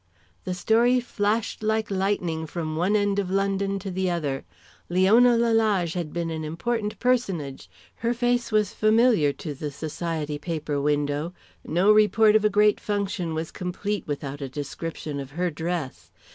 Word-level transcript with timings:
The 0.45 0.55
story 0.55 0.99
flashed 0.99 1.61
like 1.61 1.91
lightning 1.91 2.47
from 2.47 2.75
one 2.75 2.95
end 2.95 3.19
of 3.19 3.29
London 3.29 3.77
to 3.77 3.91
the 3.91 4.09
other. 4.09 4.45
Leona 4.89 5.37
Lalage 5.37 5.93
had 5.93 6.11
been 6.11 6.31
an 6.31 6.43
important 6.43 6.97
personage. 6.97 7.69
Her 7.97 8.11
face 8.11 8.51
was 8.51 8.73
familiar 8.73 9.31
to 9.33 9.53
the 9.53 9.69
society 9.69 10.39
paper 10.39 10.81
window; 10.81 11.35
no 11.63 11.91
report 11.91 12.35
of 12.35 12.43
a 12.43 12.49
great 12.49 12.79
function 12.79 13.35
was 13.35 13.51
complete 13.51 14.07
without 14.07 14.41
a 14.41 14.49
description 14.49 15.19
of 15.19 15.29
her 15.29 15.51
dress. 15.51 16.09